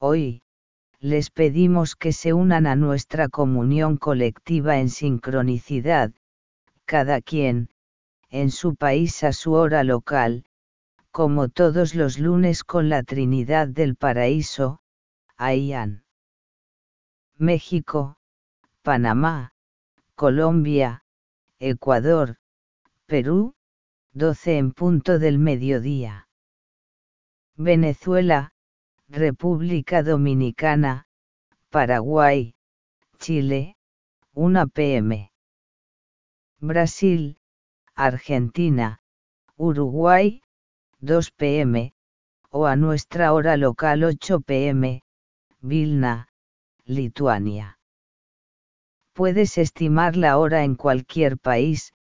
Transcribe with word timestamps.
Hoy, 0.00 0.42
les 1.00 1.30
pedimos 1.30 1.96
que 1.96 2.12
se 2.12 2.32
unan 2.32 2.66
a 2.66 2.76
nuestra 2.76 3.28
comunión 3.28 3.96
colectiva 3.96 4.78
en 4.78 4.90
sincronicidad, 4.90 6.12
cada 6.84 7.20
quien, 7.20 7.68
en 8.30 8.52
su 8.52 8.76
país 8.76 9.24
a 9.24 9.32
su 9.32 9.54
hora 9.54 9.82
local, 9.82 10.44
como 11.10 11.48
todos 11.48 11.96
los 11.96 12.18
lunes 12.18 12.62
con 12.62 12.88
la 12.88 13.02
Trinidad 13.02 13.66
del 13.66 13.96
Paraíso, 13.96 14.80
Ayan. 15.36 16.04
México, 17.36 18.18
Panamá, 18.82 19.52
Colombia, 20.14 21.02
Ecuador, 21.58 22.36
Perú, 23.06 23.54
12 24.12 24.58
en 24.58 24.72
punto 24.72 25.18
del 25.18 25.38
mediodía. 25.38 26.28
Venezuela, 27.56 28.52
República 29.10 30.02
Dominicana, 30.02 31.06
Paraguay, 31.70 32.54
Chile, 33.18 33.74
1 34.34 34.68
pm. 34.68 35.32
Brasil, 36.60 37.38
Argentina, 37.94 39.00
Uruguay, 39.56 40.42
2 41.00 41.30
pm, 41.30 41.94
o 42.50 42.66
a 42.66 42.76
nuestra 42.76 43.32
hora 43.32 43.56
local 43.56 44.04
8 44.04 44.40
pm, 44.40 45.02
Vilna, 45.62 46.28
Lituania. 46.84 47.78
Puedes 49.14 49.56
estimar 49.56 50.16
la 50.16 50.36
hora 50.36 50.64
en 50.64 50.74
cualquier 50.74 51.38
país, 51.38 51.94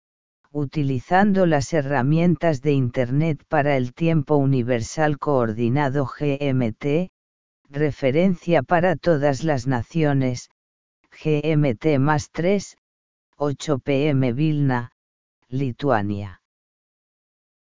utilizando 0.57 1.45
las 1.45 1.75
herramientas 1.75 2.63
de 2.63 2.73
Internet 2.73 3.45
para 3.47 3.77
el 3.77 3.93
tiempo 3.93 4.37
universal 4.37 5.19
coordinado 5.19 6.07
GMT, 6.07 7.11
referencia 7.69 8.63
para 8.63 8.97
todas 8.97 9.45
las 9.45 9.67
naciones, 9.67 10.49
GMT 11.23 11.99
más 11.99 12.31
3, 12.31 12.79
8 13.37 13.79
pm 13.81 14.33
Vilna, 14.33 14.93
Lituania. 15.49 16.41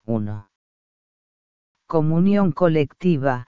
1. 0.05 0.51
Comunión 1.87 2.51
colectiva. 2.51 3.47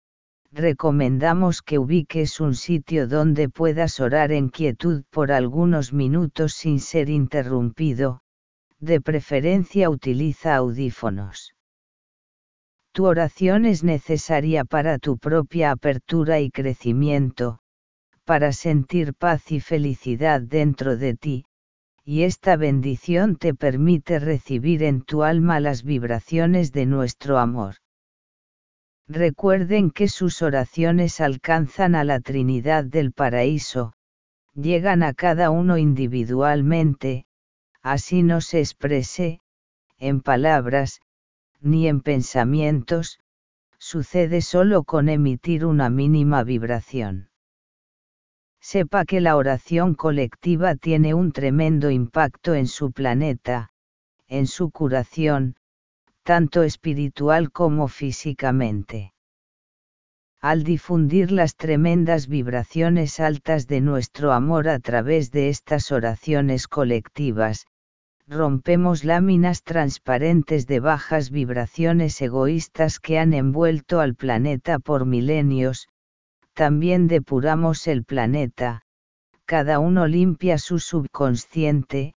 Recomendamos 0.50 1.60
que 1.60 1.78
ubiques 1.78 2.40
un 2.40 2.54
sitio 2.54 3.06
donde 3.06 3.50
puedas 3.50 4.00
orar 4.00 4.32
en 4.32 4.48
quietud 4.48 5.04
por 5.10 5.30
algunos 5.30 5.92
minutos 5.92 6.54
sin 6.54 6.80
ser 6.80 7.10
interrumpido, 7.10 8.22
de 8.80 9.00
preferencia 9.00 9.90
utiliza 9.90 10.56
audífonos. 10.56 11.54
Tu 12.92 13.04
oración 13.04 13.66
es 13.66 13.84
necesaria 13.84 14.64
para 14.64 14.98
tu 14.98 15.18
propia 15.18 15.70
apertura 15.70 16.40
y 16.40 16.50
crecimiento, 16.50 17.58
para 18.24 18.52
sentir 18.52 19.14
paz 19.14 19.52
y 19.52 19.60
felicidad 19.60 20.40
dentro 20.40 20.96
de 20.96 21.14
ti, 21.14 21.44
y 22.04 22.22
esta 22.22 22.56
bendición 22.56 23.36
te 23.36 23.52
permite 23.52 24.18
recibir 24.18 24.82
en 24.82 25.02
tu 25.02 25.22
alma 25.22 25.60
las 25.60 25.82
vibraciones 25.82 26.72
de 26.72 26.86
nuestro 26.86 27.38
amor. 27.38 27.74
Recuerden 29.08 29.90
que 29.90 30.08
sus 30.08 30.42
oraciones 30.42 31.20
alcanzan 31.20 31.94
a 31.94 32.04
la 32.04 32.20
Trinidad 32.20 32.84
del 32.84 33.12
Paraíso, 33.12 33.92
llegan 34.54 35.02
a 35.02 35.14
cada 35.14 35.50
uno 35.50 35.78
individualmente, 35.78 37.26
así 37.92 38.22
no 38.22 38.40
se 38.40 38.58
exprese, 38.60 39.40
en 39.98 40.20
palabras, 40.20 41.00
ni 41.60 41.88
en 41.88 42.00
pensamientos, 42.00 43.20
sucede 43.78 44.40
solo 44.42 44.84
con 44.84 45.08
emitir 45.08 45.64
una 45.64 45.88
mínima 45.90 46.42
vibración 46.42 47.28
sepa 48.72 49.04
que 49.04 49.20
la 49.20 49.36
oración 49.36 49.94
colectiva 49.94 50.74
tiene 50.74 51.14
un 51.14 51.30
tremendo 51.30 51.88
impacto 51.88 52.56
en 52.56 52.66
su 52.66 52.90
planeta, 52.90 53.70
en 54.26 54.48
su 54.48 54.72
curación, 54.72 55.54
tanto 56.24 56.64
espiritual 56.64 57.52
como 57.52 57.86
físicamente. 57.86 59.12
Al 60.40 60.64
difundir 60.64 61.30
las 61.30 61.54
tremendas 61.54 62.26
vibraciones 62.26 63.20
altas 63.20 63.68
de 63.68 63.80
nuestro 63.80 64.32
amor 64.32 64.68
a 64.68 64.80
través 64.80 65.30
de 65.30 65.48
estas 65.48 65.92
oraciones 65.92 66.66
colectivas, 66.66 67.68
rompemos 68.28 69.04
láminas 69.04 69.62
transparentes 69.62 70.66
de 70.66 70.80
bajas 70.80 71.30
vibraciones 71.30 72.20
egoístas 72.20 72.98
que 72.98 73.18
han 73.18 73.32
envuelto 73.32 74.00
al 74.00 74.14
planeta 74.14 74.78
por 74.78 75.06
milenios, 75.06 75.88
también 76.52 77.06
depuramos 77.06 77.86
el 77.86 78.04
planeta, 78.04 78.82
cada 79.44 79.78
uno 79.78 80.06
limpia 80.08 80.58
su 80.58 80.80
subconsciente, 80.80 82.14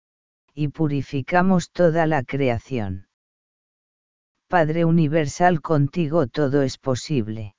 y 0.54 0.69
purificamos 0.69 1.70
toda 1.70 2.06
la 2.06 2.22
creación. 2.22 3.06
Padre 4.48 4.86
Universal 4.86 5.60
contigo 5.60 6.26
todo 6.26 6.62
es 6.62 6.78
posible. 6.78 7.54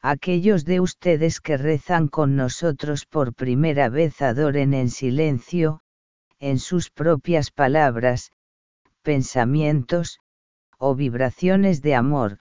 Aquellos 0.00 0.64
de 0.64 0.78
ustedes 0.78 1.40
que 1.40 1.56
rezan 1.56 2.06
con 2.06 2.36
nosotros 2.36 3.04
por 3.04 3.34
primera 3.34 3.88
vez 3.88 4.22
adoren 4.22 4.74
en 4.74 4.90
silencio, 4.90 5.80
en 6.38 6.58
sus 6.58 6.90
propias 6.90 7.50
palabras, 7.50 8.32
pensamientos, 9.02 10.20
o 10.78 10.94
vibraciones 10.94 11.80
de 11.82 11.94
amor, 11.94 12.38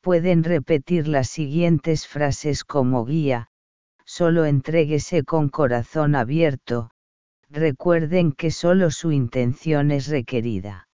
pueden 0.00 0.44
repetir 0.44 1.08
las 1.08 1.28
siguientes 1.28 2.06
frases 2.06 2.64
como 2.64 3.04
guía, 3.04 3.48
solo 4.04 4.44
entréguese 4.44 5.22
con 5.22 5.48
corazón 5.48 6.14
abierto, 6.14 6.90
recuerden 7.48 8.32
que 8.32 8.50
solo 8.50 8.90
su 8.90 9.12
intención 9.12 9.90
es 9.90 10.08
requerida. 10.08 10.88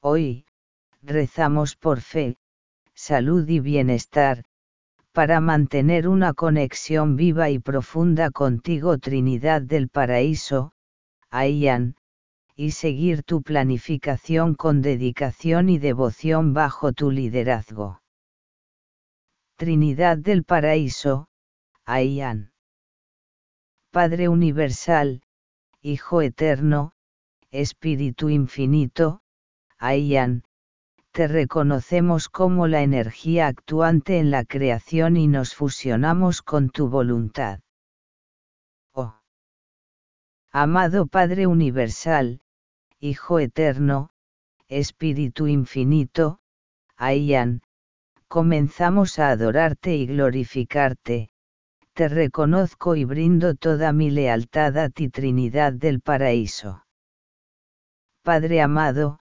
Hoy, 0.00 0.44
rezamos 1.02 1.76
por 1.76 2.00
fe, 2.00 2.36
salud 2.94 3.48
y 3.48 3.60
bienestar, 3.60 4.44
para 5.12 5.40
mantener 5.40 6.06
una 6.06 6.34
conexión 6.34 7.16
viva 7.16 7.50
y 7.50 7.58
profunda 7.58 8.30
contigo 8.30 8.98
Trinidad 8.98 9.62
del 9.62 9.88
Paraíso, 9.88 10.72
Ayan, 11.30 11.96
y 12.56 12.72
seguir 12.72 13.22
tu 13.22 13.42
planificación 13.42 14.54
con 14.54 14.82
dedicación 14.82 15.68
y 15.68 15.78
devoción 15.78 16.54
bajo 16.54 16.92
tu 16.92 17.10
liderazgo. 17.10 18.00
Trinidad 19.56 20.18
del 20.18 20.44
Paraíso, 20.44 21.28
Ayan. 21.84 22.52
Padre 23.90 24.28
Universal, 24.28 25.22
Hijo 25.82 26.22
Eterno, 26.22 26.92
Espíritu 27.50 28.28
Infinito, 28.28 29.20
Ayan, 29.78 30.44
te 31.12 31.28
reconocemos 31.28 32.28
como 32.28 32.66
la 32.66 32.82
energía 32.82 33.46
actuante 33.46 34.18
en 34.18 34.30
la 34.30 34.44
creación 34.44 35.16
y 35.16 35.28
nos 35.28 35.54
fusionamos 35.54 36.42
con 36.42 36.70
tu 36.70 36.88
voluntad. 36.88 37.60
Amado 40.52 41.06
Padre 41.06 41.46
Universal, 41.46 42.40
Hijo 42.98 43.38
Eterno, 43.38 44.12
Espíritu 44.66 45.46
Infinito, 45.46 46.40
Ayan, 46.96 47.60
comenzamos 48.28 49.18
a 49.18 49.28
adorarte 49.28 49.94
y 49.94 50.06
glorificarte, 50.06 51.28
te 51.92 52.08
reconozco 52.08 52.96
y 52.96 53.04
brindo 53.04 53.56
toda 53.56 53.92
mi 53.92 54.10
lealtad 54.10 54.78
a 54.78 54.88
ti 54.88 55.10
Trinidad 55.10 55.74
del 55.74 56.00
Paraíso. 56.00 56.82
Padre 58.22 58.62
amado, 58.62 59.20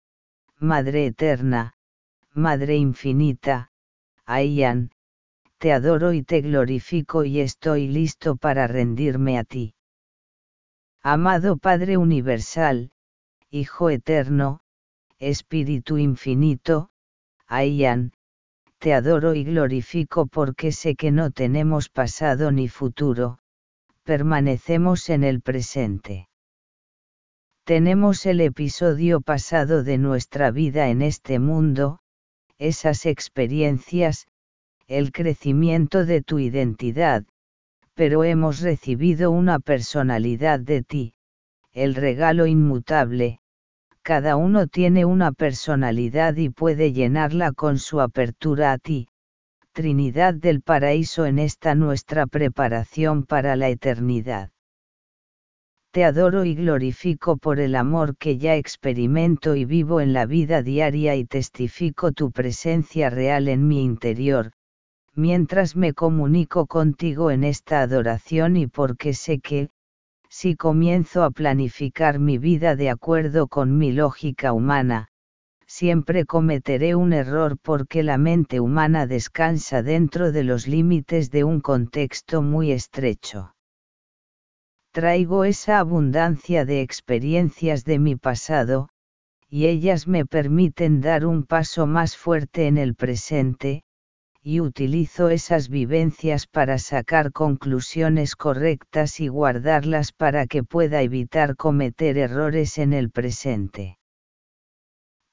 Madre 0.59 1.07
Eterna, 1.07 1.73
Madre 2.33 2.77
Infinita, 2.77 3.69
Ayan, 4.25 4.91
te 5.57 5.73
adoro 5.73 6.13
y 6.13 6.23
te 6.23 6.39
glorifico 6.39 7.25
y 7.25 7.41
estoy 7.41 7.89
listo 7.89 8.37
para 8.37 8.65
rendirme 8.67 9.37
a 9.37 9.43
ti. 9.43 9.73
Amado 11.09 11.55
Padre 11.55 11.95
Universal, 11.95 12.91
Hijo 13.49 13.89
Eterno, 13.89 14.59
Espíritu 15.19 15.97
Infinito, 15.97 16.89
Ayan, 17.47 18.11
te 18.77 18.93
adoro 18.93 19.33
y 19.33 19.45
glorifico 19.45 20.27
porque 20.27 20.73
sé 20.73 20.95
que 20.95 21.11
no 21.11 21.31
tenemos 21.31 21.87
pasado 21.87 22.51
ni 22.51 22.67
futuro, 22.67 23.39
permanecemos 24.03 25.09
en 25.09 25.23
el 25.23 25.39
presente. 25.39 26.27
Tenemos 27.63 28.25
el 28.25 28.41
episodio 28.41 29.21
pasado 29.21 29.85
de 29.85 29.97
nuestra 29.97 30.51
vida 30.51 30.89
en 30.89 31.01
este 31.01 31.39
mundo, 31.39 31.99
esas 32.57 33.05
experiencias, 33.05 34.27
el 34.87 35.13
crecimiento 35.13 36.05
de 36.05 36.21
tu 36.21 36.39
identidad, 36.39 37.23
pero 37.97 38.23
hemos 38.23 38.61
recibido 38.61 39.31
una 39.31 39.59
personalidad 39.59 40.59
de 40.59 40.83
ti, 40.83 41.15
el 41.73 41.95
regalo 41.95 42.45
inmutable, 42.45 43.39
cada 44.03 44.35
uno 44.35 44.67
tiene 44.67 45.03
una 45.03 45.31
personalidad 45.31 46.35
y 46.35 46.49
puede 46.49 46.93
llenarla 46.93 47.53
con 47.53 47.79
su 47.79 47.99
apertura 47.99 48.71
a 48.71 48.77
ti, 48.77 49.07
Trinidad 49.71 50.35
del 50.35 50.61
Paraíso 50.61 51.25
en 51.25 51.39
esta 51.39 51.73
nuestra 51.73 52.27
preparación 52.27 53.25
para 53.25 53.55
la 53.55 53.69
eternidad. 53.69 54.51
Te 55.89 56.05
adoro 56.05 56.45
y 56.45 56.53
glorifico 56.53 57.37
por 57.37 57.59
el 57.59 57.73
amor 57.73 58.15
que 58.15 58.37
ya 58.37 58.57
experimento 58.57 59.55
y 59.55 59.65
vivo 59.65 60.01
en 60.01 60.13
la 60.13 60.27
vida 60.27 60.61
diaria 60.61 61.15
y 61.15 61.25
testifico 61.25 62.11
tu 62.11 62.31
presencia 62.31 63.09
real 63.09 63.47
en 63.47 63.67
mi 63.67 63.83
interior, 63.83 64.51
mientras 65.17 65.75
me 65.75 65.93
comunico 65.93 66.67
contigo 66.67 67.31
en 67.31 67.43
esta 67.43 67.81
adoración 67.81 68.55
y 68.55 68.67
porque 68.67 69.13
sé 69.13 69.39
que, 69.39 69.69
si 70.29 70.55
comienzo 70.55 71.23
a 71.23 71.31
planificar 71.31 72.19
mi 72.19 72.37
vida 72.37 72.75
de 72.75 72.91
acuerdo 72.91 73.47
con 73.47 73.77
mi 73.77 73.91
lógica 73.91 74.53
humana, 74.53 75.07
siempre 75.65 76.25
cometeré 76.25 76.93
un 76.93 77.13
error 77.13 77.57
porque 77.59 78.03
la 78.03 78.19
mente 78.19 78.59
humana 78.59 79.07
descansa 79.07 79.81
dentro 79.81 80.31
de 80.31 80.43
los 80.43 80.67
límites 80.67 81.31
de 81.31 81.43
un 81.43 81.61
contexto 81.61 82.43
muy 82.43 82.71
estrecho. 82.71 83.55
Traigo 84.91 85.45
esa 85.45 85.79
abundancia 85.79 86.63
de 86.63 86.81
experiencias 86.81 87.85
de 87.85 87.97
mi 87.97 88.15
pasado, 88.15 88.89
y 89.49 89.65
ellas 89.65 90.07
me 90.07 90.25
permiten 90.25 91.01
dar 91.01 91.25
un 91.25 91.43
paso 91.43 91.87
más 91.87 92.15
fuerte 92.15 92.67
en 92.67 92.77
el 92.77 92.95
presente, 92.95 93.83
y 94.49 94.61
utilizo 94.61 95.27
esas 95.27 95.67
vivencias 95.67 96.47
para 96.47 96.77
sacar 96.77 97.33
conclusiones 97.33 98.37
correctas 98.37 99.19
y 99.19 99.27
guardarlas 99.27 100.13
para 100.13 100.47
que 100.47 100.63
pueda 100.63 101.01
evitar 101.01 101.57
cometer 101.57 102.17
errores 102.17 102.77
en 102.77 102.93
el 102.93 103.11
presente. 103.11 103.99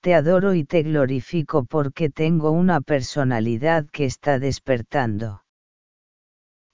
Te 0.00 0.16
adoro 0.16 0.52
y 0.54 0.64
te 0.64 0.82
glorifico 0.82 1.64
porque 1.64 2.10
tengo 2.10 2.50
una 2.50 2.80
personalidad 2.80 3.86
que 3.92 4.04
está 4.04 4.40
despertando. 4.40 5.44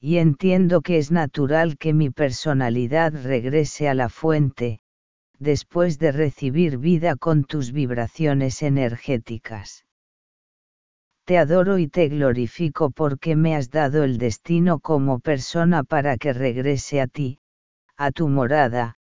Y 0.01 0.17
entiendo 0.17 0.81
que 0.81 0.97
es 0.97 1.11
natural 1.11 1.77
que 1.77 1.93
mi 1.93 2.09
personalidad 2.09 3.13
regrese 3.23 3.87
a 3.87 3.93
la 3.93 4.09
fuente, 4.09 4.81
después 5.39 5.99
de 5.99 6.11
recibir 6.11 6.79
vida 6.79 7.17
con 7.17 7.45
tus 7.45 7.71
vibraciones 7.71 8.63
energéticas 8.63 9.85
te 11.31 11.39
adoro 11.39 11.79
y 11.79 11.87
te 11.87 12.09
glorifico 12.09 12.91
porque 12.91 13.37
me 13.37 13.55
has 13.55 13.71
dado 13.71 14.03
el 14.03 14.19
destino 14.19 14.81
como 14.81 15.21
persona 15.21 15.85
para 15.85 16.17
que 16.17 16.33
regrese 16.33 17.01
a 17.01 17.07
ti, 17.07 17.39
a 17.97 18.11
tu 18.11 18.27
morada, 18.27 18.97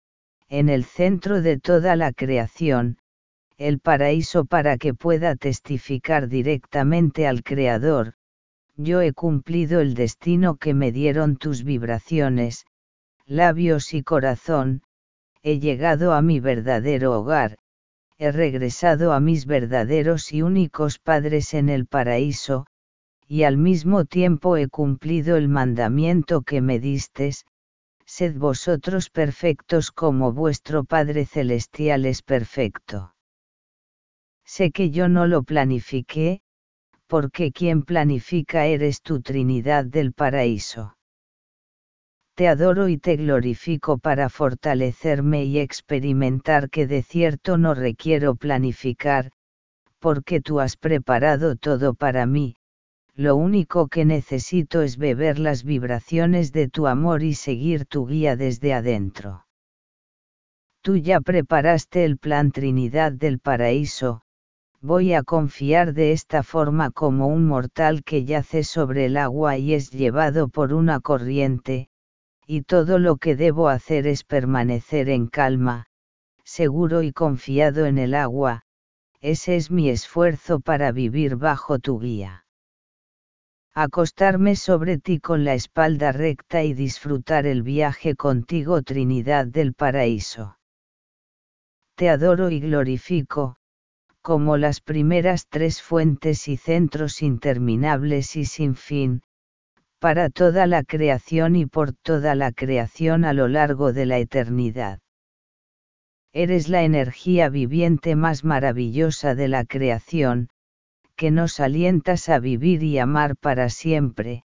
en 0.49 0.71
el 0.71 0.85
centro 0.85 1.43
de 1.43 1.61
toda 1.61 1.97
la 1.97 2.15
creación, 2.15 2.97
el 3.59 3.79
paraíso 3.79 4.47
para 4.47 4.79
que 4.79 4.94
pueda 4.94 5.37
testificar 5.37 6.29
directamente 6.29 7.26
al 7.26 7.43
Creador, 7.43 8.15
yo 8.75 9.03
he 9.03 9.12
cumplido 9.12 9.81
el 9.81 9.93
destino 9.93 10.56
que 10.56 10.73
me 10.73 10.93
dieron 10.93 11.37
tus 11.37 11.62
vibraciones, 11.62 12.65
labios 13.27 13.93
y 13.93 14.03
corazón, 14.03 14.81
he 15.43 15.61
llegado 15.61 16.15
a 16.15 16.23
mi 16.23 16.41
verdadero 16.41 17.20
hogar, 17.20 17.59
he 18.19 18.31
regresado 18.33 19.13
a 19.13 19.21
mis 19.21 19.47
verdaderos 19.47 20.33
y 20.33 20.43
únicos 20.43 20.99
padres 20.99 21.55
en 21.55 21.69
el 21.69 21.87
paraíso, 21.87 22.67
y 23.27 23.43
al 23.43 23.57
mismo 23.57 24.05
tiempo 24.05 24.57
he 24.57 24.69
cumplido 24.69 25.37
el 25.37 25.49
mandamiento 25.49 26.43
que 26.43 26.61
me 26.61 26.79
distes, 26.79 27.47
sed 28.05 28.37
vosotros 28.37 29.11
perfectos 29.11 29.91
como 29.91 30.33
vuestro 30.33 30.85
Padre 30.85 31.27
Celestial 31.27 32.05
es 32.07 32.23
perfecto. 32.23 33.15
Sé 34.45 34.71
que 34.71 34.91
yo 34.91 35.09
no 35.09 35.27
lo 35.27 35.43
planifiqué, 35.43 36.43
porque 37.07 37.51
quien 37.51 37.83
planifica 37.83 38.67
eres 38.67 39.01
tu 39.01 39.23
Trinidad 39.23 39.85
del 39.85 40.13
paraíso 40.13 40.95
te 42.35 42.49
adoro 42.49 42.89
y 42.89 42.99
te 42.99 43.17
glorifico 43.17 43.99
para 43.99 44.29
fortalecerme 44.29 45.45
y 45.45 45.61
experimentar 45.61 46.69
que 46.69 46.87
de 46.87 47.03
cierto 47.03 47.59
no 47.59 47.75
requiero 47.75 48.35
planificar, 48.35 49.31
porque 50.01 50.41
tú 50.41 50.59
has 50.59 50.77
preparado 50.77 51.55
todo 51.55 51.95
para 51.95 52.27
mí, 52.27 52.57
lo 53.15 53.37
único 53.37 53.87
que 53.87 54.05
necesito 54.05 54.83
es 54.83 54.97
beber 54.97 55.39
las 55.39 55.63
vibraciones 55.63 56.53
de 56.53 56.69
tu 56.69 56.89
amor 56.89 57.23
y 57.23 57.35
seguir 57.35 57.87
tu 57.87 58.07
guía 58.07 58.35
desde 58.35 58.75
adentro. 58.75 59.47
Tú 60.83 60.97
ya 60.97 61.21
preparaste 61.21 62.05
el 62.05 62.19
plan 62.19 62.51
Trinidad 62.51 63.13
del 63.13 63.39
Paraíso, 63.39 64.23
voy 64.81 65.15
a 65.15 65.23
confiar 65.23 65.95
de 65.95 66.13
esta 66.13 66.43
forma 66.43 66.91
como 66.91 67.29
un 67.29 67.47
mortal 67.47 68.03
que 68.03 68.25
yace 68.25 68.65
sobre 68.65 69.07
el 69.07 69.17
agua 69.17 69.57
y 69.57 69.73
es 69.73 69.91
llevado 69.91 70.49
por 70.49 70.75
una 70.75 71.01
corriente, 71.01 71.89
y 72.46 72.62
todo 72.62 72.99
lo 72.99 73.17
que 73.17 73.37
debo 73.37 73.69
hacer 73.69 74.06
es 74.06 74.25
permanecer 74.25 75.08
en 75.08 75.29
calma, 75.29 75.87
seguro 76.44 77.02
y 77.02 77.12
confiado 77.12 77.87
en 77.87 77.99
el 77.99 78.14
agua, 78.14 78.62
ese 79.20 79.56
es 79.56 79.70
mi 79.70 79.88
esfuerzo 79.88 80.61
para 80.61 80.93
vivir 80.93 81.37
bajo 81.37 81.79
tu 81.79 81.99
guía. 81.99 82.44
Acostarme 83.73 84.55
sobre 84.55 84.99
ti 84.99 85.19
con 85.19 85.44
la 85.44 85.55
espalda 85.55 86.12
recta 86.12 86.62
y 86.62 86.75
disfrutar 86.75 87.46
el 87.46 87.62
viaje 87.62 88.14
contigo 88.14 88.82
Trinidad 88.82 89.46
del 89.46 89.75
Paraíso. 89.75 90.58
Te 91.96 92.08
adoro 92.08 92.50
y 92.50 92.61
glorifico, 92.61 93.56
como 94.20 94.56
las 94.56 94.81
primeras 94.81 95.49
tres 95.49 95.82
fuentes 95.82 96.49
y 96.49 96.56
centros 96.56 97.20
interminables 97.20 98.37
y 98.37 98.44
sin 98.44 98.75
fin, 98.75 99.23
para 100.05 100.29
toda 100.29 100.67
la 100.67 100.83
creación 100.85 101.56
y 101.56 101.65
por 101.65 101.95
toda 101.95 102.35
la 102.35 102.53
creación 102.53 103.25
a 103.25 103.33
lo 103.33 103.49
largo 103.49 103.95
de 103.95 104.05
la 104.05 104.19
eternidad. 104.19 104.99
Eres 106.35 106.69
la 106.69 106.83
energía 106.83 107.49
viviente 107.49 108.15
más 108.15 108.45
maravillosa 108.45 109.35
de 109.35 109.49
la 109.49 109.65
creación, 109.65 110.51
que 111.17 111.31
nos 111.31 111.59
alientas 111.59 112.29
a 112.29 112.39
vivir 112.39 112.83
y 112.83 112.99
amar 112.99 113.35
para 113.39 113.71
siempre, 113.71 114.45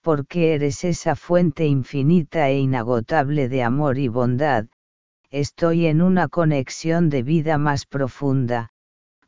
porque 0.00 0.54
eres 0.54 0.82
esa 0.82 1.14
fuente 1.14 1.64
infinita 1.64 2.48
e 2.48 2.58
inagotable 2.58 3.48
de 3.48 3.62
amor 3.62 3.98
y 3.98 4.08
bondad, 4.08 4.66
estoy 5.30 5.86
en 5.86 6.02
una 6.02 6.26
conexión 6.26 7.08
de 7.08 7.22
vida 7.22 7.56
más 7.56 7.86
profunda, 7.86 8.70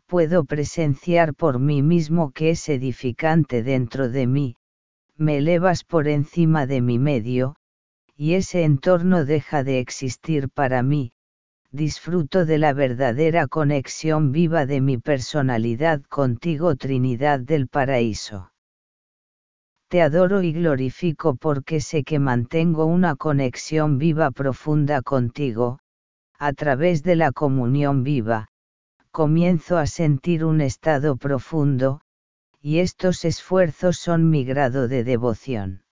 puedo 0.06 0.44
presenciar 0.46 1.32
por 1.32 1.60
mí 1.60 1.80
mismo 1.80 2.32
que 2.32 2.50
es 2.50 2.68
edificante 2.68 3.62
dentro 3.62 4.08
de 4.08 4.26
mí, 4.26 4.56
me 5.20 5.36
elevas 5.36 5.84
por 5.84 6.08
encima 6.08 6.66
de 6.66 6.80
mi 6.80 6.98
medio, 6.98 7.54
y 8.16 8.34
ese 8.34 8.64
entorno 8.64 9.26
deja 9.26 9.62
de 9.62 9.78
existir 9.78 10.48
para 10.48 10.82
mí, 10.82 11.12
disfruto 11.70 12.46
de 12.46 12.56
la 12.56 12.72
verdadera 12.72 13.46
conexión 13.46 14.32
viva 14.32 14.64
de 14.64 14.80
mi 14.80 14.96
personalidad 14.96 16.02
contigo 16.08 16.74
Trinidad 16.74 17.38
del 17.38 17.68
Paraíso. 17.68 18.50
Te 19.88 20.00
adoro 20.00 20.42
y 20.42 20.54
glorifico 20.54 21.34
porque 21.34 21.80
sé 21.80 22.02
que 22.02 22.18
mantengo 22.18 22.86
una 22.86 23.14
conexión 23.14 23.98
viva 23.98 24.30
profunda 24.30 25.02
contigo, 25.02 25.80
a 26.38 26.54
través 26.54 27.02
de 27.02 27.16
la 27.16 27.30
comunión 27.30 28.04
viva, 28.04 28.48
comienzo 29.10 29.76
a 29.76 29.86
sentir 29.86 30.46
un 30.46 30.62
estado 30.62 31.16
profundo, 31.16 32.00
y 32.62 32.80
estos 32.80 33.24
esfuerzos 33.24 33.96
son 33.96 34.28
mi 34.28 34.44
grado 34.44 34.86
de 34.86 35.02
devoción. 35.02 35.82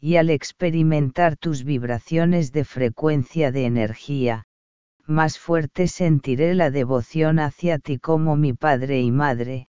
Y 0.00 0.16
al 0.16 0.30
experimentar 0.30 1.36
tus 1.36 1.64
vibraciones 1.64 2.52
de 2.52 2.64
frecuencia 2.64 3.52
de 3.52 3.66
energía, 3.66 4.46
más 5.06 5.38
fuerte 5.38 5.86
sentiré 5.86 6.54
la 6.54 6.70
devoción 6.70 7.38
hacia 7.38 7.78
ti 7.78 7.98
como 7.98 8.36
mi 8.36 8.54
Padre 8.54 9.00
y 9.02 9.10
Madre, 9.10 9.68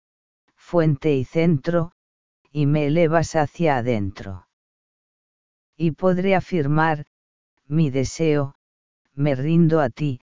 fuente 0.56 1.14
y 1.14 1.26
centro, 1.26 1.92
y 2.52 2.66
me 2.66 2.88
elevas 2.88 3.36
hacia 3.36 3.78
adentro. 3.78 4.48
Y 5.76 5.92
podré 5.92 6.36
afirmar, 6.36 7.06
mi 7.68 7.90
deseo, 7.90 8.56
me 9.14 9.36
rindo 9.36 9.82
a 9.82 9.90
ti, 9.90 10.22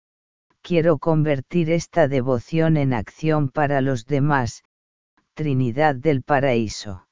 quiero 0.61 0.97
convertir 0.97 1.69
esta 1.71 2.07
devoción 2.07 2.77
en 2.77 2.93
acción 2.93 3.49
para 3.49 3.81
los 3.81 4.05
demás, 4.05 4.63
Trinidad 5.41 5.95
del 5.95 6.21
Paraíso. 6.21 7.07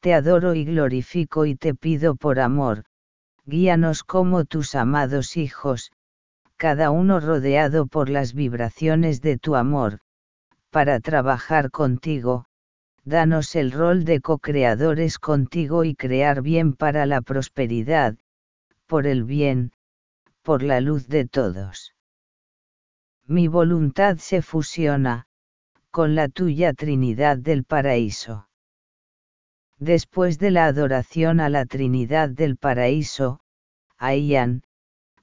Te 0.00 0.14
adoro 0.14 0.54
y 0.54 0.64
glorifico 0.64 1.46
y 1.46 1.54
te 1.54 1.72
pido 1.72 2.16
por 2.16 2.40
amor, 2.40 2.86
guíanos 3.46 4.02
como 4.02 4.46
tus 4.46 4.74
amados 4.74 5.36
hijos, 5.36 5.92
cada 6.56 6.90
uno 6.90 7.20
rodeado 7.20 7.86
por 7.86 8.10
las 8.10 8.34
vibraciones 8.34 9.20
de 9.20 9.38
tu 9.38 9.54
amor, 9.54 10.00
para 10.70 10.98
trabajar 10.98 11.70
contigo, 11.70 12.46
danos 13.04 13.54
el 13.54 13.70
rol 13.70 14.04
de 14.04 14.20
co-creadores 14.20 15.20
contigo 15.20 15.84
y 15.84 15.94
crear 15.94 16.42
bien 16.42 16.72
para 16.72 17.06
la 17.06 17.20
prosperidad, 17.20 18.16
por 18.88 19.06
el 19.06 19.22
bien, 19.22 19.70
por 20.42 20.64
la 20.64 20.80
luz 20.80 21.06
de 21.06 21.28
todos. 21.28 21.94
Mi 23.24 23.46
voluntad 23.46 24.16
se 24.16 24.42
fusiona, 24.42 25.27
con 25.90 26.14
la 26.14 26.28
tuya 26.28 26.74
Trinidad 26.74 27.38
del 27.38 27.64
Paraíso. 27.64 28.48
Después 29.78 30.38
de 30.38 30.50
la 30.50 30.66
adoración 30.66 31.40
a 31.40 31.48
la 31.48 31.64
Trinidad 31.64 32.28
del 32.28 32.56
Paraíso, 32.56 33.40
Aian, 33.96 34.62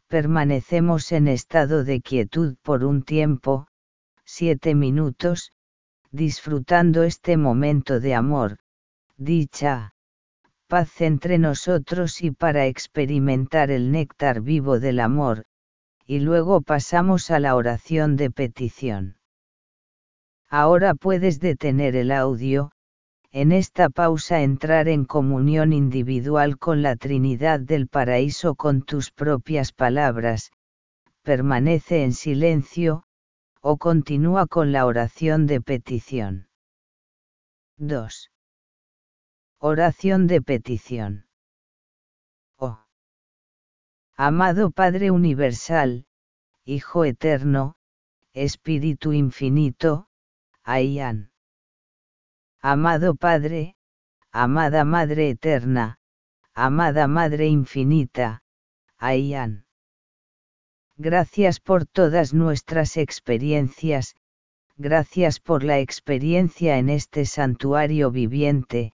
permanecemos 0.08 1.12
en 1.12 1.28
estado 1.28 1.84
de 1.84 2.02
quietud 2.02 2.56
por 2.62 2.84
un 2.84 3.04
tiempo, 3.04 3.68
siete 4.24 4.76
minutos, 4.76 5.52
disfrutando 6.12 7.04
este 7.04 7.38
momento 7.38 8.00
de 8.00 8.16
amor, 8.16 8.58
dicha, 9.18 9.94
paz 10.68 11.02
entre 11.02 11.38
nosotros 11.38 12.22
y 12.22 12.32
para 12.32 12.66
experimentar 12.66 13.72
el 13.72 13.92
néctar 13.92 14.42
vivo 14.42 14.80
del 14.80 15.00
amor, 15.00 15.46
y 16.06 16.20
luego 16.20 16.62
pasamos 16.62 17.30
a 17.30 17.40
la 17.40 17.56
oración 17.56 18.16
de 18.16 18.32
petición. 18.32 19.18
Ahora 20.50 20.94
puedes 20.94 21.40
detener 21.40 21.96
el 21.96 22.12
audio, 22.12 22.72
en 23.32 23.52
esta 23.52 23.90
pausa 23.90 24.42
entrar 24.42 24.88
en 24.88 25.04
comunión 25.04 25.74
individual 25.74 26.58
con 26.58 26.82
la 26.82 26.96
Trinidad 26.96 27.60
del 27.60 27.88
Paraíso 27.88 28.56
con 28.56 28.82
tus 28.82 29.12
propias 29.12 29.74
palabras, 29.74 30.52
permanece 31.22 32.04
en 32.04 32.14
silencio, 32.14 33.04
o 33.60 33.78
continúa 33.78 34.48
con 34.48 34.72
la 34.72 34.86
oración 34.86 35.48
de 35.48 35.60
petición. 35.60 36.48
2. 37.78 38.32
Oración 39.60 40.28
de 40.28 40.42
petición. 40.42 41.26
Oh. 42.58 42.80
Amado 44.16 44.72
Padre 44.72 45.12
Universal, 45.12 46.06
Hijo 46.64 47.04
Eterno, 47.04 47.76
Espíritu 48.34 49.12
Infinito, 49.12 50.08
Ayan. 50.66 51.30
Amado 52.60 53.14
Padre, 53.14 53.76
amada 54.32 54.84
Madre 54.84 55.30
Eterna, 55.30 56.00
amada 56.56 57.08
Madre 57.08 57.46
Infinita, 57.46 58.42
Ayan. 58.98 59.68
Gracias 60.98 61.60
por 61.60 61.86
todas 61.86 62.34
nuestras 62.34 62.98
experiencias, 62.98 64.16
gracias 64.76 65.40
por 65.40 65.64
la 65.64 65.78
experiencia 65.80 66.80
en 66.80 66.90
este 66.90 67.28
santuario 67.28 68.10
viviente, 68.10 68.94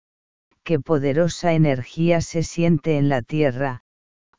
qué 0.63 0.78
poderosa 0.82 1.54
energía 1.54 2.20
se 2.20 2.44
siente 2.44 2.98
en 2.98 3.08
la 3.08 3.22
tierra, 3.22 3.84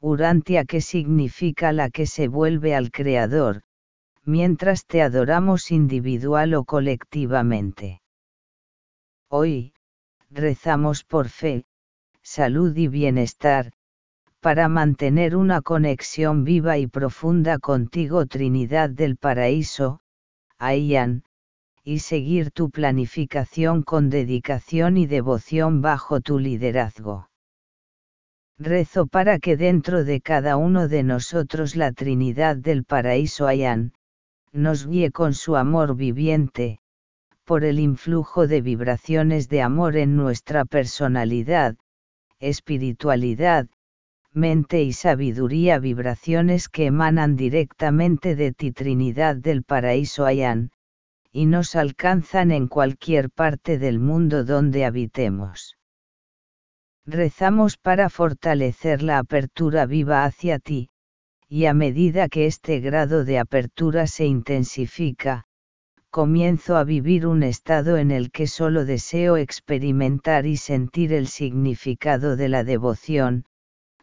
Urantia 0.01 0.67
que 0.67 0.83
significa 0.83 1.73
la 1.73 1.89
que 1.89 2.07
se 2.07 2.29
vuelve 2.29 2.75
al 2.75 2.91
Creador, 2.91 3.63
mientras 4.25 4.87
te 4.87 5.03
adoramos 5.03 5.71
individual 5.71 6.55
o 6.55 6.65
colectivamente. 6.65 8.03
Hoy, 9.29 9.75
rezamos 10.31 11.05
por 11.05 11.29
fe, 11.29 11.65
salud 12.23 12.77
y 12.77 12.89
bienestar, 12.89 13.73
para 14.41 14.69
mantener 14.69 15.37
una 15.37 15.63
conexión 15.63 16.45
viva 16.45 16.79
y 16.79 16.87
profunda 16.87 17.59
contigo 17.59 18.27
Trinidad 18.27 18.91
del 18.91 19.17
Paraíso, 19.17 20.01
Aian, 20.59 21.25
y 21.85 21.99
seguir 22.01 22.53
tu 22.53 22.71
planificación 22.71 23.83
con 23.83 24.11
dedicación 24.11 24.97
y 24.97 25.07
devoción 25.07 25.81
bajo 25.81 26.21
tu 26.21 26.39
liderazgo. 26.39 27.29
Rezo 28.59 29.07
para 29.07 29.39
que 29.41 29.57
dentro 29.57 30.05
de 30.05 30.21
cada 30.21 30.57
uno 30.57 30.87
de 30.87 31.03
nosotros 31.03 31.75
la 31.75 31.91
Trinidad 31.93 32.57
del 32.57 32.85
Paraíso 32.85 33.49
Aian, 33.49 33.93
nos 34.53 34.87
guíe 34.87 35.11
con 35.11 35.35
su 35.35 35.57
amor 35.57 35.97
viviente, 35.97 36.79
por 37.45 37.65
el 37.65 37.79
influjo 37.79 38.47
de 38.47 38.61
vibraciones 38.61 39.49
de 39.49 39.63
amor 39.63 39.97
en 39.97 40.17
nuestra 40.17 40.65
personalidad, 40.65 41.77
espiritualidad, 42.39 43.69
mente 44.33 44.83
y 44.83 44.93
sabiduría 44.93 45.79
vibraciones 45.79 46.69
que 46.69 46.87
emanan 46.87 47.37
directamente 47.37 48.37
de 48.37 48.53
ti 48.53 48.73
Trinidad 48.73 49.37
del 49.37 49.63
Paraíso 49.63 50.25
Ayan, 50.25 50.71
y 51.33 51.47
nos 51.47 51.75
alcanzan 51.77 52.51
en 52.51 52.69
cualquier 52.69 53.31
parte 53.31 53.79
del 53.79 53.99
mundo 53.99 54.45
donde 54.45 54.85
habitemos. 54.85 55.77
Rezamos 57.05 57.79
para 57.79 58.09
fortalecer 58.11 59.03
la 59.03 59.19
apertura 59.19 59.87
viva 59.87 60.25
hacia 60.25 60.59
ti, 60.59 60.89
y 61.55 61.67
a 61.67 61.75
medida 61.75 62.31
que 62.31 62.47
este 62.47 62.81
grado 62.81 63.27
de 63.27 63.39
apertura 63.39 64.07
se 64.07 64.25
intensifica, 64.25 65.45
comienzo 66.09 66.79
a 66.79 66.85
vivir 66.85 67.27
un 67.27 67.43
estado 67.43 67.99
en 67.99 68.11
el 68.11 68.31
que 68.31 68.47
solo 68.47 68.87
deseo 68.87 69.37
experimentar 69.37 70.47
y 70.47 70.57
sentir 70.57 71.13
el 71.13 71.27
significado 71.27 72.37
de 72.37 72.49
la 72.49 72.65
devoción, 72.65 73.45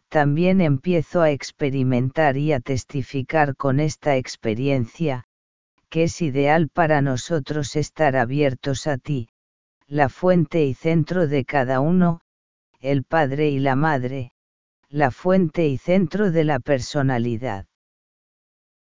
también 0.08 0.60
empiezo 0.60 1.22
a 1.22 1.32
experimentar 1.32 2.36
y 2.36 2.52
a 2.52 2.60
testificar 2.60 3.56
con 3.56 3.80
esta 3.80 4.16
experiencia, 4.16 5.24
que 5.88 6.04
es 6.04 6.22
ideal 6.22 6.68
para 6.68 7.02
nosotros 7.02 7.74
estar 7.74 8.14
abiertos 8.14 8.86
a 8.86 8.96
ti, 8.96 9.28
la 9.88 10.08
fuente 10.08 10.64
y 10.64 10.74
centro 10.74 11.26
de 11.26 11.44
cada 11.44 11.80
uno, 11.80 12.20
el 12.78 13.02
Padre 13.02 13.50
y 13.50 13.58
la 13.58 13.74
Madre, 13.74 14.34
la 14.90 15.12
fuente 15.12 15.68
y 15.68 15.78
centro 15.78 16.32
de 16.32 16.42
la 16.42 16.58
personalidad. 16.58 17.66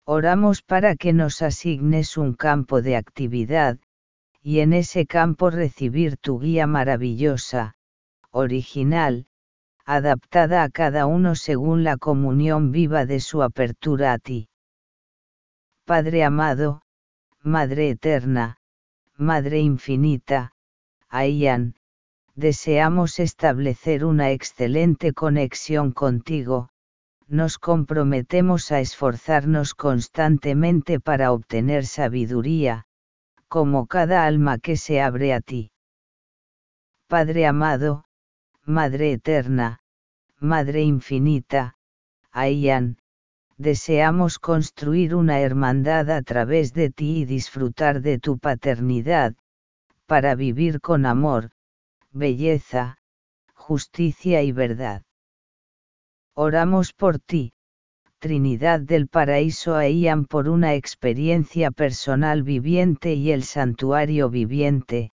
Oramos 0.06 0.62
para 0.62 0.96
que 0.96 1.12
nos 1.12 1.42
asignes 1.42 2.18
un 2.18 2.36
campo 2.36 2.84
de 2.84 2.96
actividad, 2.96 3.80
y 4.40 4.60
en 4.60 4.74
ese 4.74 5.08
campo 5.08 5.50
recibir 5.50 6.18
tu 6.18 6.40
guía 6.40 6.68
maravillosa, 6.68 7.74
original, 8.30 9.26
adaptada 9.86 10.62
a 10.62 10.70
cada 10.70 11.08
uno 11.08 11.34
según 11.34 11.84
la 11.84 11.98
comunión 11.98 12.72
viva 12.72 13.08
de 13.08 13.20
su 13.20 13.42
apertura 13.42 14.14
a 14.14 14.20
ti. 14.20 14.50
Padre 15.84 16.24
amado, 16.24 16.84
Madre 17.42 17.90
eterna, 17.90 18.58
Madre 19.16 19.62
infinita, 19.62 20.52
Aian, 21.10 21.74
deseamos 22.38 23.20
establecer 23.20 24.06
una 24.06 24.30
excelente 24.30 25.12
conexión 25.12 25.92
contigo, 25.92 26.70
nos 27.28 27.58
comprometemos 27.58 28.72
a 28.72 28.80
esforzarnos 28.80 29.74
constantemente 29.74 31.00
para 31.00 31.32
obtener 31.32 31.88
sabiduría, 31.88 32.86
como 33.48 33.88
cada 33.88 34.28
alma 34.28 34.60
que 34.60 34.78
se 34.78 35.02
abre 35.02 35.34
a 35.34 35.42
ti. 35.42 35.72
Padre 37.08 37.48
amado, 37.48 38.06
Madre 38.66 39.14
eterna, 39.14 39.80
Madre 40.40 40.84
infinita, 40.84 41.74
Aian, 42.32 42.98
deseamos 43.58 44.38
construir 44.38 45.16
una 45.16 45.40
hermandad 45.40 46.12
a 46.12 46.22
través 46.22 46.72
de 46.74 46.92
ti 46.92 47.22
y 47.22 47.26
disfrutar 47.26 48.02
de 48.02 48.20
tu 48.20 48.38
paternidad, 48.38 49.34
para 50.06 50.36
vivir 50.36 50.82
con 50.82 51.08
amor, 51.08 51.50
belleza, 52.18 52.98
justicia 53.54 54.42
y 54.44 54.52
verdad. 54.52 55.04
Oramos 56.36 56.94
por 56.94 57.20
ti, 57.20 57.54
Trinidad 58.20 58.80
del 58.80 59.08
Paraíso 59.08 59.76
Aian 59.76 60.26
por 60.26 60.50
una 60.50 60.74
experiencia 60.74 61.70
personal 61.70 62.42
viviente 62.42 63.14
y 63.14 63.32
el 63.32 63.44
santuario 63.44 64.30
viviente, 64.32 65.12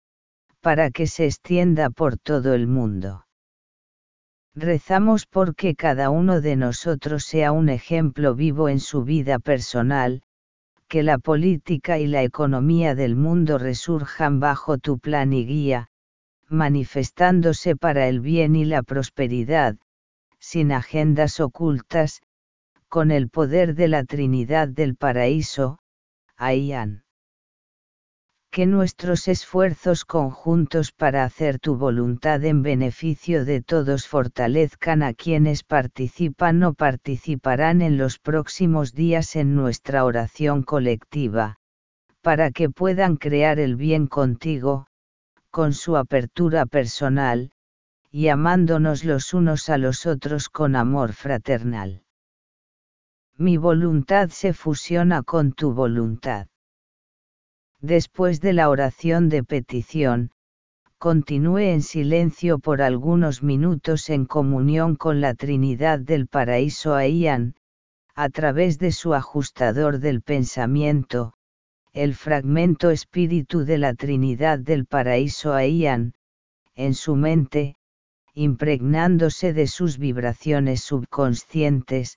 para 0.61 0.91
que 0.91 1.09
se 1.09 1.27
extienda 1.27 1.91
por 1.91 2.17
todo 2.17 2.55
el 2.55 2.69
mundo. 2.69 3.27
Rezamos 4.55 5.27
porque 5.27 5.75
cada 5.75 6.11
uno 6.11 6.41
de 6.41 6.57
nosotros 6.57 7.25
sea 7.25 7.51
un 7.51 7.71
ejemplo 7.71 8.37
vivo 8.37 8.69
en 8.69 8.79
su 8.79 9.03
vida 9.03 9.41
personal, 9.41 10.23
que 10.87 11.03
la 11.03 11.19
política 11.19 11.99
y 11.99 12.07
la 12.07 12.23
economía 12.23 12.95
del 12.95 13.17
mundo 13.17 13.59
resurjan 13.59 14.41
bajo 14.41 14.79
tu 14.79 14.99
plan 14.99 15.33
y 15.33 15.47
guía, 15.47 15.89
manifestándose 16.53 17.75
para 17.77 18.09
el 18.09 18.21
bien 18.21 18.55
y 18.55 18.65
la 18.65 18.83
prosperidad, 18.83 19.77
sin 20.39 20.71
agendas 20.73 21.41
ocultas, 21.41 22.23
con 22.89 23.11
el 23.11 23.31
poder 23.31 23.75
de 23.75 23.89
la 23.89 24.05
Trinidad 24.05 24.69
del 24.69 24.97
Paraíso, 24.97 25.79
Aian. 26.37 27.05
Que 28.51 28.67
nuestros 28.67 29.29
esfuerzos 29.29 30.05
conjuntos 30.05 30.93
para 30.93 31.25
hacer 31.25 31.59
tu 31.59 31.77
voluntad 31.77 32.45
en 32.45 32.63
beneficio 32.63 33.47
de 33.47 33.63
todos 33.63 34.07
fortalezcan 34.07 35.03
a 35.03 35.15
quienes 35.15 35.65
participan 35.65 36.63
o 36.65 36.75
participarán 36.75 37.81
en 37.81 37.97
los 37.97 38.19
próximos 38.19 38.93
días 38.93 39.37
en 39.37 39.55
nuestra 39.55 40.05
oración 40.05 40.65
colectiva, 40.65 41.57
para 42.21 42.51
que 42.51 42.69
puedan 42.69 43.17
crear 43.17 43.59
el 43.59 43.77
bien 43.77 44.07
contigo, 44.07 44.87
con 45.53 45.75
su 45.75 45.99
apertura 45.99 46.65
personal, 46.65 47.53
y 48.11 48.29
amándonos 48.29 49.05
los 49.05 49.35
unos 49.35 49.69
a 49.69 49.77
los 49.77 50.07
otros 50.07 50.49
con 50.49 50.75
amor 50.75 51.13
fraternal. 51.13 52.03
Mi 53.37 53.59
voluntad 53.59 54.31
se 54.31 54.55
fusiona 54.55 55.23
con 55.23 55.53
tu 55.53 55.75
voluntad. 55.75 56.47
Después 57.81 58.41
de 58.41 58.55
la 58.55 58.71
oración 58.71 59.29
de 59.29 59.45
petición, 59.45 60.31
continúe 60.97 61.59
en 61.59 61.83
silencio 61.83 62.59
por 62.59 62.81
algunos 62.81 63.43
minutos 63.43 64.09
en 64.09 64.25
comunión 64.25 64.97
con 64.97 65.21
la 65.21 65.35
Trinidad 65.35 65.99
del 65.99 66.29
Paraíso 66.29 66.95
Aian, 66.95 67.57
a 68.15 68.31
través 68.31 68.79
de 68.79 68.91
su 68.93 69.13
ajustador 69.13 69.99
del 69.99 70.23
pensamiento, 70.23 71.35
el 71.95 72.15
fragmento 72.15 72.91
espíritu 72.91 73.65
de 73.65 73.79
la 73.79 73.95
Trinidad 73.95 74.59
del 74.59 74.87
Paraíso 74.87 75.53
Aian, 75.53 76.15
en 76.75 76.95
su 76.95 77.17
mente, 77.17 77.77
impregnándose 78.35 79.53
de 79.53 79.67
sus 79.67 79.99
vibraciones 79.99 80.83
subconscientes, 80.83 82.17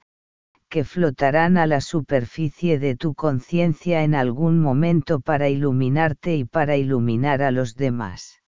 que 0.70 0.84
flotarán 0.84 1.58
a 1.58 1.67
la 1.67 1.82
superficie 1.82 2.79
de 2.79 2.96
tu 2.96 3.13
conciencia 3.13 4.03
en 4.03 4.15
algún 4.15 4.60
momento 4.60 5.20
para 5.20 5.50
iluminarte 5.50 6.36
y 6.36 6.46
para 6.46 6.77
iluminar 6.77 7.41
a 7.41 7.51
los 7.51 7.75
demás. 7.75 8.41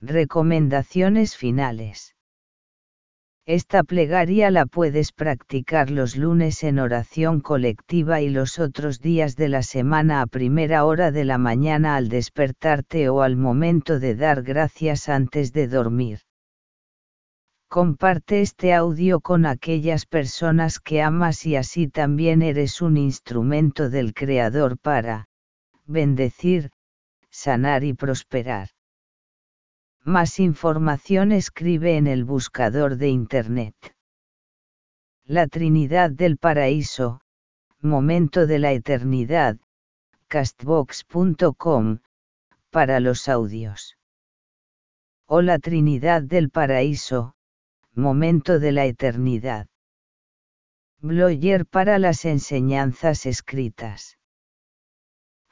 Recomendaciones 0.00 1.36
finales. 1.36 2.15
Esta 3.46 3.84
plegaria 3.84 4.50
la 4.50 4.66
puedes 4.66 5.12
practicar 5.12 5.92
los 5.92 6.16
lunes 6.16 6.64
en 6.64 6.80
oración 6.80 7.40
colectiva 7.40 8.20
y 8.20 8.28
los 8.28 8.58
otros 8.58 9.00
días 9.00 9.36
de 9.36 9.48
la 9.48 9.62
semana 9.62 10.20
a 10.20 10.26
primera 10.26 10.84
hora 10.84 11.12
de 11.12 11.24
la 11.24 11.38
mañana 11.38 11.94
al 11.94 12.08
despertarte 12.08 13.08
o 13.08 13.22
al 13.22 13.36
momento 13.36 14.00
de 14.00 14.16
dar 14.16 14.42
gracias 14.42 15.08
antes 15.08 15.52
de 15.52 15.68
dormir. 15.68 16.18
Comparte 17.68 18.40
este 18.40 18.74
audio 18.74 19.20
con 19.20 19.46
aquellas 19.46 20.06
personas 20.06 20.80
que 20.80 21.00
amas 21.00 21.46
y 21.46 21.54
así 21.54 21.86
también 21.86 22.42
eres 22.42 22.82
un 22.82 22.96
instrumento 22.96 23.90
del 23.90 24.12
Creador 24.12 24.76
para 24.76 25.28
bendecir, 25.84 26.70
sanar 27.30 27.84
y 27.84 27.92
prosperar. 27.92 28.70
Más 30.06 30.38
información 30.38 31.32
escribe 31.32 31.96
en 31.96 32.06
el 32.06 32.24
buscador 32.24 32.96
de 32.96 33.08
Internet. 33.08 33.74
La 35.24 35.48
Trinidad 35.48 36.12
del 36.12 36.38
Paraíso, 36.38 37.22
Momento 37.80 38.46
de 38.46 38.60
la 38.60 38.70
Eternidad, 38.70 39.56
castbox.com, 40.28 41.98
para 42.70 43.00
los 43.00 43.28
audios. 43.28 43.98
O 45.26 45.42
la 45.42 45.58
Trinidad 45.58 46.22
del 46.22 46.50
Paraíso, 46.50 47.34
Momento 47.92 48.60
de 48.60 48.70
la 48.70 48.84
Eternidad. 48.84 49.66
Blogger 51.00 51.66
para 51.66 51.98
las 51.98 52.24
enseñanzas 52.24 53.26
escritas 53.26 54.16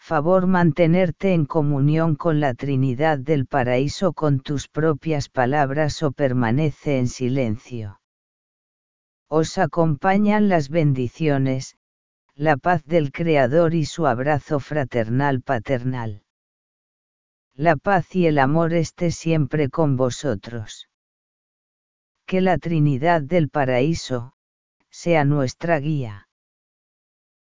favor 0.06 0.46
mantenerte 0.46 1.32
en 1.32 1.46
comunión 1.46 2.14
con 2.14 2.38
la 2.38 2.52
Trinidad 2.52 3.18
del 3.18 3.46
Paraíso 3.46 4.12
con 4.12 4.40
tus 4.40 4.68
propias 4.68 5.30
palabras 5.30 6.02
o 6.02 6.12
permanece 6.12 6.98
en 6.98 7.08
silencio. 7.08 8.02
Os 9.30 9.56
acompañan 9.56 10.50
las 10.50 10.68
bendiciones, 10.68 11.78
la 12.34 12.58
paz 12.58 12.84
del 12.84 13.12
Creador 13.12 13.72
y 13.72 13.86
su 13.86 14.06
abrazo 14.06 14.60
fraternal 14.60 15.40
paternal. 15.40 16.22
La 17.54 17.76
paz 17.76 18.14
y 18.14 18.26
el 18.26 18.38
amor 18.40 18.74
esté 18.74 19.10
siempre 19.10 19.70
con 19.70 19.96
vosotros. 19.96 20.90
Que 22.26 22.42
la 22.42 22.58
Trinidad 22.58 23.22
del 23.22 23.48
Paraíso, 23.48 24.34
sea 24.90 25.24
nuestra 25.24 25.78
guía. 25.78 26.23